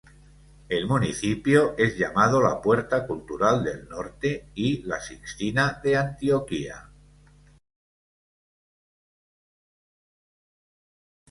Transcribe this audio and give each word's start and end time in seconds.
El 0.67 0.87
municipio 0.87 1.75
es 1.77 1.95
llamado 1.95 2.41
"La 2.41 2.59
Puerta 2.59 3.05
Cultural 3.05 3.63
del 3.63 3.87
Norte", 3.87 4.47
y 4.55 4.81
"La 4.81 4.99
Sixtina 4.99 5.79
de 5.83 5.95
Antioquia". 5.95 6.89